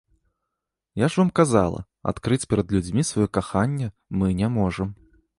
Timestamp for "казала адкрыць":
1.39-2.47